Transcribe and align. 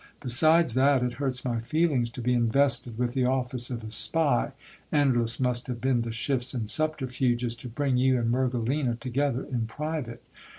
Besides 0.19 0.73
that 0.73 1.03
it 1.03 1.13
hurt 1.21 1.45
my 1.45 1.59
feelings 1.59 2.09
to 2.09 2.23
be 2.23 2.33
invested 2.33 2.97
with 2.97 3.13
the 3.13 3.27
office 3.27 3.69
of 3.69 3.83
a 3.83 3.91
spy, 3.91 4.51
endless 4.91 5.39
must 5.39 5.67
have 5.67 5.79
been 5.79 6.01
the 6.01 6.11
shifts 6.11 6.55
and 6.55 6.67
subterfuges 6.67 7.53
to 7.57 7.67
bring 7.69 7.97
you 7.97 8.17
and 8.19 8.31
Mergelina 8.31 8.99
together 8.99 9.43
in 9.43 9.67
private. 9.67 10.23